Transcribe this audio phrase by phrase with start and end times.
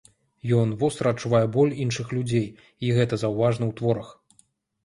[0.59, 2.47] Ён востра адчувае боль іншых людзей,
[2.89, 4.09] і гэта заўважна ў творах.